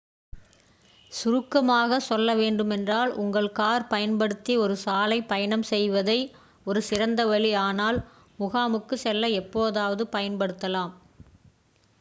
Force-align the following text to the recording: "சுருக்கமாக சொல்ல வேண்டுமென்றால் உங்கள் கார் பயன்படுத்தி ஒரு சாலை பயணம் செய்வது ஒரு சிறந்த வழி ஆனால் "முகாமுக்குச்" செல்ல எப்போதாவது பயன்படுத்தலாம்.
"சுருக்கமாக 1.11 1.99
சொல்ல 2.05 2.33
வேண்டுமென்றால் 2.35 3.11
உங்கள் 3.15 3.49
கார் 3.51 3.85
பயன்படுத்தி 3.87 4.55
ஒரு 4.57 4.77
சாலை 4.85 5.19
பயணம் 5.25 5.65
செய்வது 5.65 6.17
ஒரு 6.65 6.81
சிறந்த 6.89 7.23
வழி 7.27 7.53
ஆனால் 7.61 7.99
"முகாமுக்குச்" 8.39 9.05
செல்ல 9.05 9.33
எப்போதாவது 9.41 10.05
பயன்படுத்தலாம். 10.11 10.93